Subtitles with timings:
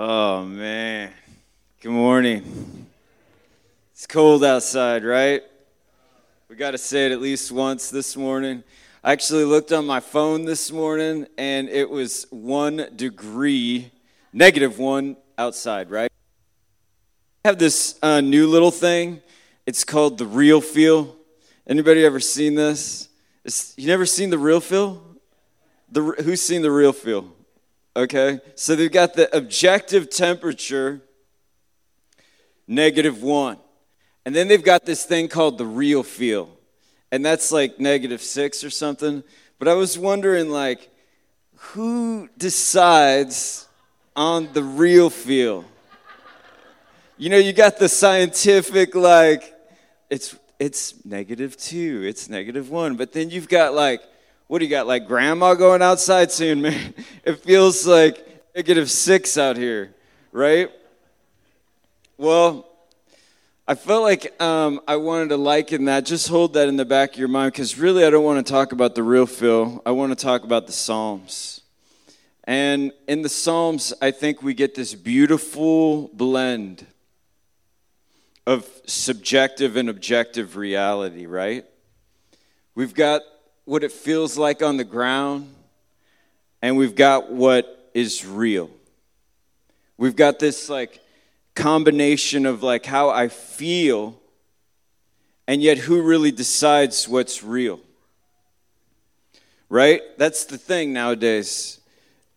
[0.00, 1.10] Oh, man.
[1.80, 2.86] Good morning.
[3.90, 5.42] It's cold outside, right?
[6.48, 8.62] We got to say it at least once this morning.
[9.02, 13.90] I actually looked on my phone this morning and it was one degree,
[14.32, 16.12] negative one outside, right?
[17.44, 19.20] I have this uh, new little thing.
[19.66, 21.16] It's called the Real Feel.
[21.66, 23.08] Anybody ever seen this?
[23.44, 25.02] It's, you never seen the Real Feel?
[25.90, 27.32] The, who's seen the Real Feel?
[27.98, 31.00] Okay, so they've got the objective temperature,
[32.68, 33.58] negative one.
[34.24, 36.48] And then they've got this thing called the real feel,
[37.10, 39.24] and that's like negative six or something.
[39.58, 40.88] But I was wondering, like,
[41.56, 43.66] who decides
[44.14, 45.64] on the real feel?
[47.16, 49.52] You know, you got the scientific, like,
[50.08, 54.02] it's it's negative two, it's negative one, but then you've got like
[54.48, 56.94] what do you got, like grandma going outside soon, man?
[57.24, 59.94] It feels like negative six out here,
[60.32, 60.70] right?
[62.16, 62.66] Well,
[63.66, 66.06] I felt like um, I wanted to liken that.
[66.06, 68.50] Just hold that in the back of your mind because really I don't want to
[68.50, 69.82] talk about the real feel.
[69.84, 71.60] I want to talk about the Psalms.
[72.44, 76.86] And in the Psalms, I think we get this beautiful blend
[78.46, 81.66] of subjective and objective reality, right?
[82.74, 83.20] We've got
[83.68, 85.54] what it feels like on the ground,
[86.62, 88.70] and we've got what is real.
[89.98, 91.00] We've got this like
[91.54, 94.18] combination of like how I feel,
[95.46, 97.78] and yet who really decides what's real?
[99.68, 100.00] Right?
[100.16, 101.78] That's the thing nowadays.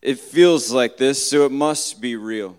[0.01, 2.57] It feels like this, so it must be real.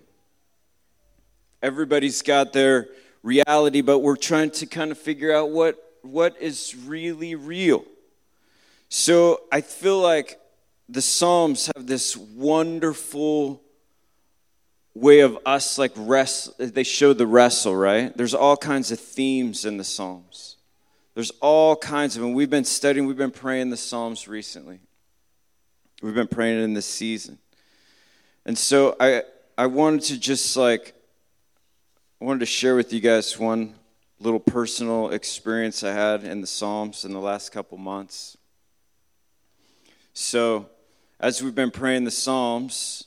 [1.62, 2.89] Everybody's got their
[3.23, 7.84] reality, but we're trying to kind of figure out what, what is really real.
[8.95, 10.39] So I feel like
[10.87, 13.62] the Psalms have this wonderful
[14.95, 18.15] way of us like rest they show the wrestle right?
[18.15, 20.57] There's all kinds of themes in the psalms.
[21.15, 24.79] There's all kinds of and we've been studying we've been praying the psalms recently.
[26.03, 27.39] We've been praying in this season.
[28.45, 29.23] And so i
[29.57, 30.92] i wanted to just like
[32.20, 33.73] i wanted to share with you guys one
[34.20, 38.36] little personal experience i had in the psalms in the last couple months
[40.14, 40.68] so,
[41.18, 43.05] as we've been praying the Psalms,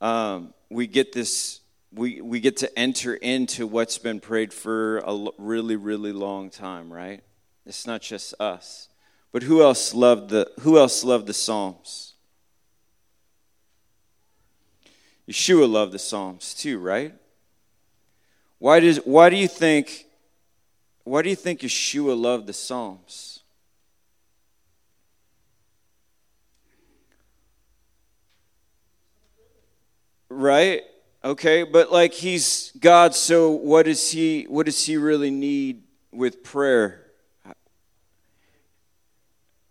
[0.00, 1.60] um, we get this.
[1.92, 6.92] We, we get to enter into what's been prayed for a really, really long time,
[6.92, 7.22] right?
[7.64, 8.88] It's not just us.
[9.32, 12.14] But who else loved the who else loved the Psalms?
[15.28, 17.14] Yeshua loved the Psalms too, right?
[18.58, 20.06] Why does why do you think
[21.04, 23.35] why do you think Yeshua loved the Psalms?
[30.36, 30.82] Right?
[31.24, 35.82] Okay, but like he's God, so what does he what does he really need
[36.12, 37.06] with prayer?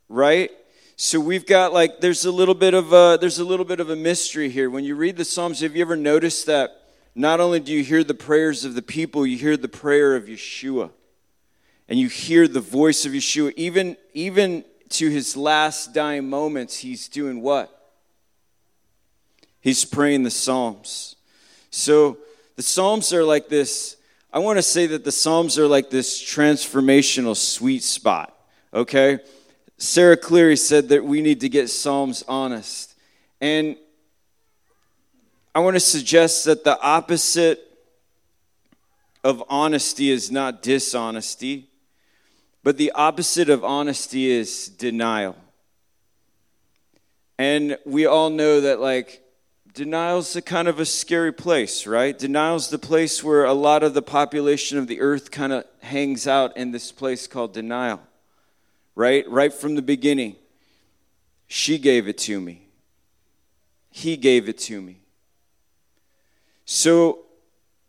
[0.10, 0.50] Right?
[0.96, 3.90] So we've got like there's a little bit of a there's a little bit of
[3.90, 4.70] a mystery here.
[4.70, 6.82] When you read the Psalms, have you ever noticed that
[7.14, 10.26] not only do you hear the prayers of the people, you hear the prayer of
[10.26, 10.90] Yeshua.
[11.88, 13.54] And you hear the voice of Yeshua.
[13.56, 17.85] Even even to his last dying moments, he's doing what?
[19.66, 21.16] He's praying the Psalms.
[21.72, 22.20] So
[22.56, 23.98] the Psalms are like this.
[24.32, 28.32] I want to say that the Psalms are like this transformational sweet spot,
[28.72, 29.18] okay?
[29.80, 32.94] Sarah Cleary said that we need to get Psalms honest.
[33.42, 33.76] And
[35.56, 37.60] I want to suggest that the opposite
[39.24, 41.70] of honesty is not dishonesty,
[42.62, 45.36] but the opposite of honesty is denial.
[47.40, 49.24] And we all know that, like,
[49.76, 52.18] Denial's a kind of a scary place, right?
[52.18, 56.28] Denial's the place where a lot of the population of the earth kind of hangs
[56.28, 58.00] out in this place called denial,
[58.96, 59.30] right?
[59.30, 60.38] Right from the beginning.
[61.48, 62.70] She gave it to me,
[63.92, 65.02] He gave it to me.
[66.64, 67.26] So,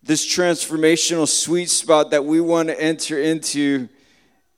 [0.02, 3.88] this transformational sweet spot that we want to enter into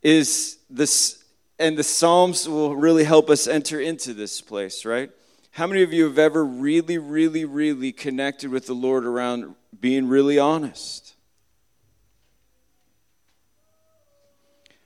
[0.03, 1.23] is this,
[1.59, 5.11] and the Psalms will really help us enter into this place, right?
[5.51, 10.09] How many of you have ever really, really, really connected with the Lord around being
[10.09, 11.15] really honest?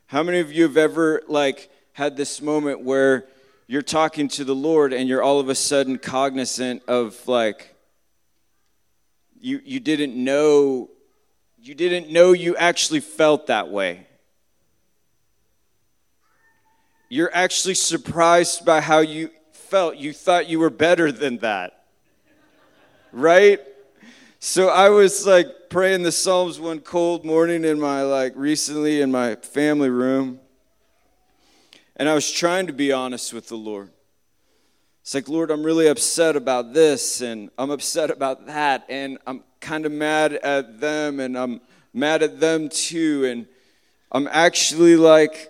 [0.07, 3.27] How many of you have ever like had this moment where
[3.67, 7.75] you're talking to the Lord and you're all of a sudden cognizant of like
[9.41, 10.91] you you didn't know
[11.59, 14.07] you didn't know you actually felt that way.
[17.09, 19.31] You're actually surprised by how you
[19.73, 21.85] felt you thought you were better than that.
[23.11, 23.59] Right?
[24.39, 29.11] So I was like praying the Psalms one cold morning in my like recently in
[29.11, 30.41] my family room.
[31.97, 33.89] And I was trying to be honest with the Lord.
[35.01, 39.43] It's like, Lord, I'm really upset about this and I'm upset about that and I'm
[39.61, 41.63] kind of mad at them and I'm
[41.95, 43.47] mad at them too and
[44.11, 45.49] I'm actually like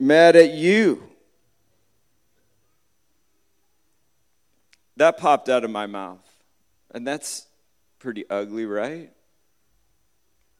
[0.00, 1.13] mad at you.
[4.96, 6.20] That popped out of my mouth.
[6.92, 7.46] And that's
[7.98, 9.10] pretty ugly, right?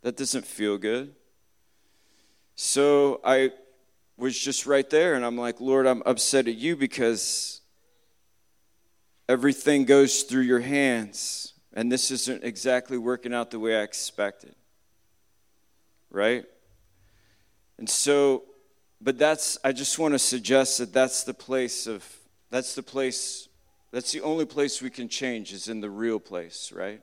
[0.03, 1.15] That doesn't feel good.
[2.57, 3.53] So I
[4.17, 7.61] was just right there, and I'm like, Lord, I'm upset at you because
[9.29, 14.55] everything goes through your hands, and this isn't exactly working out the way I expected.
[16.11, 16.45] Right?
[17.79, 18.45] And so,
[19.01, 22.05] but that's, I just want to suggest that that's the place of,
[22.51, 23.49] that's the place
[23.95, 27.01] that's the only place we can change, is in the real place, right?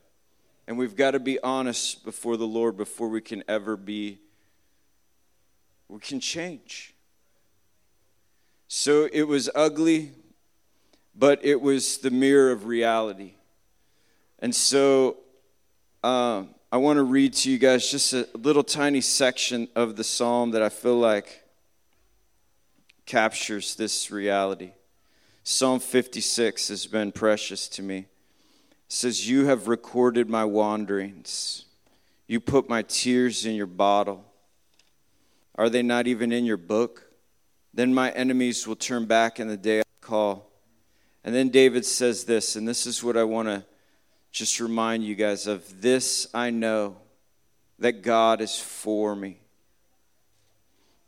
[0.67, 4.19] And we've got to be honest before the Lord before we can ever be,
[5.87, 6.93] we can change.
[8.67, 10.11] So it was ugly,
[11.15, 13.35] but it was the mirror of reality.
[14.39, 15.15] And so
[16.03, 20.03] um, I want to read to you guys just a little tiny section of the
[20.03, 21.41] psalm that I feel like
[23.05, 24.71] captures this reality.
[25.43, 27.97] Psalm 56 has been precious to me.
[27.97, 28.07] It
[28.87, 31.65] says, You have recorded my wanderings.
[32.27, 34.23] You put my tears in your bottle.
[35.55, 37.11] Are they not even in your book?
[37.73, 40.49] Then my enemies will turn back in the day I call.
[41.23, 43.65] And then David says this, and this is what I want to
[44.31, 45.81] just remind you guys of.
[45.81, 46.97] This I know
[47.79, 49.40] that God is for me.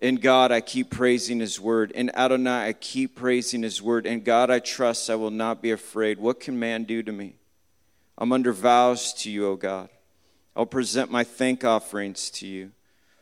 [0.03, 1.91] In God, I keep praising His word.
[1.91, 4.05] In Adonai, I keep praising His word.
[4.05, 6.19] In God, I trust I will not be afraid.
[6.19, 7.37] What can man do to me?
[8.17, 9.87] I'm under vows to you, O God.
[10.57, 12.71] I'll present my thank offerings to you.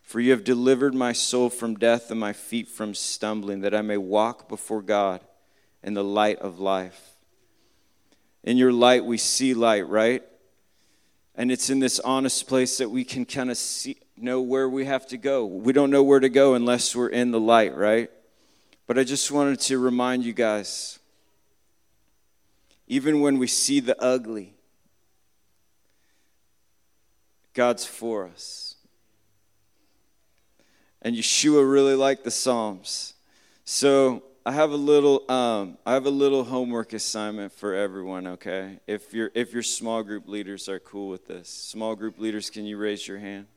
[0.01, 3.84] For you have delivered my soul from death and my feet from stumbling, that I
[3.84, 5.22] may walk before God
[5.84, 7.12] in the light of life.
[8.44, 10.24] In your light, we see light, right?
[11.36, 14.86] And it's in this honest place that we can kind of see, know where we
[14.86, 15.46] have to go.
[15.46, 18.10] We don't know where to go unless we're in the light, right?
[18.88, 21.00] But I just wanted to remind you guys
[22.92, 24.54] even when we see the ugly,
[27.54, 28.76] God's for us.
[31.02, 33.14] And Yeshua really liked the Psalms.
[33.64, 38.80] So I have a little um, I have a little homework assignment for everyone, okay?
[38.88, 41.48] If your if your small group leaders are cool with this.
[41.48, 43.48] Small group leaders, can you raise your hand?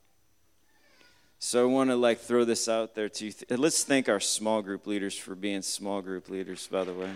[1.47, 3.33] So I want to like throw this out there to you.
[3.51, 7.11] Let's thank our small group leaders for being small group leaders, by the way.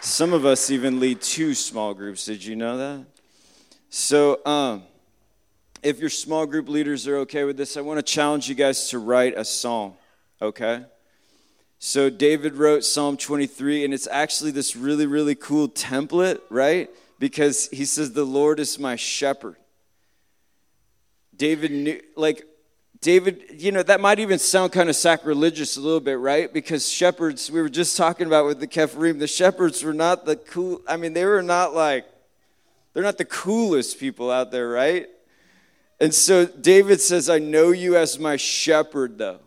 [0.00, 2.24] Some of us even lead two small groups.
[2.24, 3.06] Did you know that?
[3.88, 4.82] So, um,
[5.80, 8.88] if your small group leaders are okay with this, I want to challenge you guys
[8.88, 9.94] to write a song,
[10.42, 10.86] okay?
[11.78, 16.90] So, David wrote Psalm 23, and it's actually this really, really cool template, right?
[17.20, 19.54] Because he says, The Lord is my shepherd.
[21.38, 22.44] David knew, like,
[23.00, 26.52] David, you know, that might even sound kind of sacrilegious a little bit, right?
[26.52, 30.34] Because shepherds, we were just talking about with the Kepharim, the shepherds were not the
[30.34, 32.06] cool, I mean, they were not like,
[32.92, 35.06] they're not the coolest people out there, right?
[36.00, 39.38] And so David says, I know you as my shepherd, though.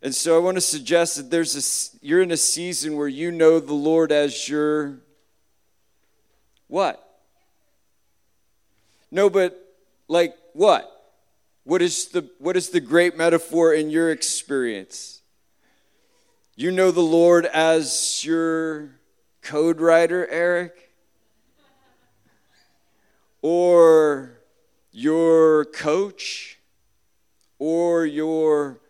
[0.00, 3.32] And so I want to suggest that there's a, you're in a season where you
[3.32, 4.98] know the Lord as your
[6.68, 7.00] what?
[9.10, 9.58] No, but
[10.06, 10.90] like what?
[11.64, 15.20] What is the, what is the great metaphor in your experience?
[16.56, 18.90] You know the Lord as your
[19.42, 20.92] code writer, Eric?
[23.42, 24.38] Or
[24.92, 26.58] your coach?
[27.58, 28.80] Or your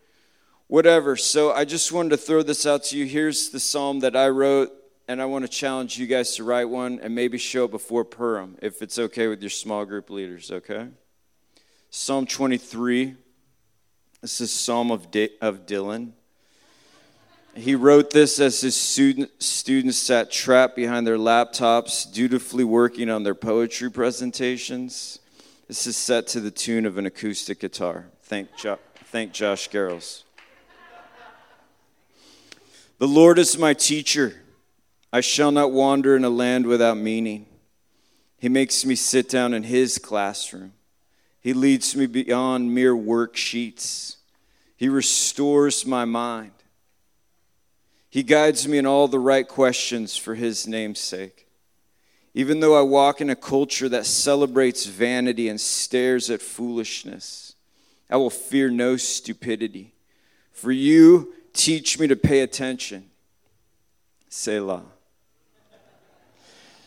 [0.66, 1.16] whatever.
[1.16, 3.06] So I just wanted to throw this out to you.
[3.06, 4.72] Here's the psalm that I wrote,
[5.08, 8.04] and I want to challenge you guys to write one and maybe show it before
[8.04, 10.88] Purim if it's okay with your small group leaders, okay?
[11.96, 13.14] Psalm 23.
[14.20, 16.10] This is Psalm of, D- of Dylan.
[17.54, 23.22] He wrote this as his student, students sat trapped behind their laptops, dutifully working on
[23.22, 25.20] their poetry presentations.
[25.68, 28.06] This is set to the tune of an acoustic guitar.
[28.24, 30.24] Thank, jo- thank Josh Garrels.
[32.98, 34.42] The Lord is my teacher.
[35.12, 37.46] I shall not wander in a land without meaning.
[38.36, 40.72] He makes me sit down in his classroom.
[41.44, 44.16] He leads me beyond mere worksheets.
[44.78, 46.52] He restores my mind.
[48.08, 51.46] He guides me in all the right questions for His name's sake.
[52.32, 57.54] Even though I walk in a culture that celebrates vanity and stares at foolishness,
[58.08, 59.92] I will fear no stupidity.
[60.50, 63.10] For you teach me to pay attention.
[64.30, 64.93] Selah.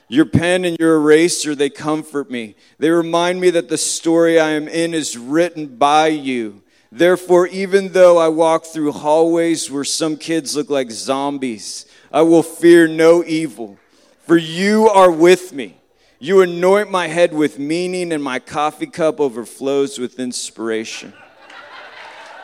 [0.09, 2.55] Your pen and your eraser, they comfort me.
[2.79, 6.63] They remind me that the story I am in is written by you.
[6.91, 12.43] Therefore, even though I walk through hallways where some kids look like zombies, I will
[12.43, 13.77] fear no evil.
[14.25, 15.77] For you are with me.
[16.19, 21.13] You anoint my head with meaning, and my coffee cup overflows with inspiration.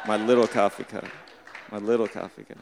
[0.05, 1.05] My little coffee cup.
[1.71, 2.57] My little coffee cup.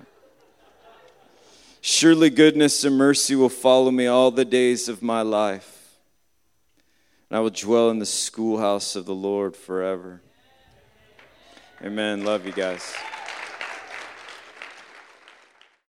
[1.84, 5.98] Surely goodness and mercy will follow me all the days of my life,
[7.28, 10.22] and I will dwell in the schoolhouse of the Lord forever.
[11.84, 12.24] Amen.
[12.24, 12.94] Love you guys.